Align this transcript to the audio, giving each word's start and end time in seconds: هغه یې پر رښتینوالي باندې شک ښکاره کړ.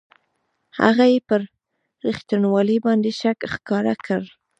هغه 0.79 1.05
یې 1.13 1.19
پر 1.27 1.41
رښتینوالي 2.07 2.77
باندې 2.85 3.09
شک 3.21 3.37
ښکاره 3.53 3.95
کړ. 4.05 4.21